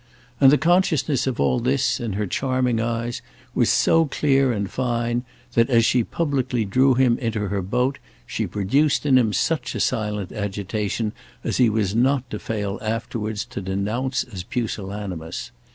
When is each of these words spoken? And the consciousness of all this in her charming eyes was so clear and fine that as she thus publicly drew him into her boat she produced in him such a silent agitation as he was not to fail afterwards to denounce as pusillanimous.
And 0.39 0.51
the 0.51 0.57
consciousness 0.57 1.27
of 1.27 1.39
all 1.39 1.59
this 1.59 1.99
in 1.99 2.13
her 2.13 2.25
charming 2.25 2.79
eyes 2.81 3.21
was 3.53 3.69
so 3.69 4.05
clear 4.05 4.51
and 4.51 4.67
fine 4.67 5.23
that 5.53 5.69
as 5.69 5.85
she 5.85 6.01
thus 6.01 6.09
publicly 6.09 6.65
drew 6.65 6.95
him 6.95 7.19
into 7.19 7.49
her 7.49 7.61
boat 7.61 7.99
she 8.25 8.47
produced 8.47 9.05
in 9.05 9.19
him 9.19 9.31
such 9.31 9.75
a 9.75 9.79
silent 9.79 10.31
agitation 10.31 11.11
as 11.43 11.57
he 11.57 11.69
was 11.69 11.93
not 11.95 12.27
to 12.31 12.39
fail 12.39 12.79
afterwards 12.81 13.45
to 13.45 13.61
denounce 13.61 14.23
as 14.23 14.41
pusillanimous. 14.41 15.51